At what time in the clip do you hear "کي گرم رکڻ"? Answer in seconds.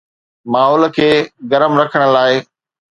0.95-2.01